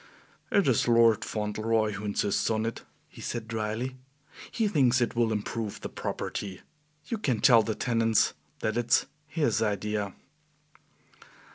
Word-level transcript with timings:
"It 0.51 0.67
is 0.67 0.87
Lord 0.87 1.23
Fauntleroy 1.23 1.91
who 1.91 2.05
insists 2.05 2.49
on 2.49 2.65
it," 2.65 2.81
he 3.07 3.21
said 3.21 3.47
dryly; 3.47 3.97
"he 4.49 4.67
thinks 4.67 4.99
it 4.99 5.15
will 5.15 5.31
improve 5.31 5.79
the 5.81 5.89
property. 5.89 6.61
You 7.05 7.19
can 7.19 7.39
tell 7.39 7.61
the 7.61 7.75
tenants 7.75 8.33
that 8.61 8.77
it's 8.77 9.05
his 9.27 9.61
idea." 9.61 10.15